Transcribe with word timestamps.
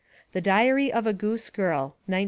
The 0.31 0.41
Diary 0.41 0.91
of 0.91 1.05
a 1.05 1.13
Goose 1.13 1.51
Girl, 1.51 1.95
1902. 2.07 2.19